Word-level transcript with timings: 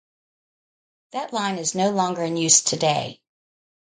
That 1.11 1.31
line 1.31 1.59
is 1.59 1.75
no 1.75 1.91
longer 1.91 2.23
in 2.23 2.35
use 2.35 2.63
today. 2.63 3.21